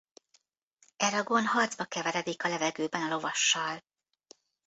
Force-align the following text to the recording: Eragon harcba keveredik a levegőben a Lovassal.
Eragon 0.97 1.43
harcba 1.45 1.83
keveredik 1.85 2.43
a 2.43 2.47
levegőben 2.47 3.01
a 3.01 3.07
Lovassal. 3.07 3.83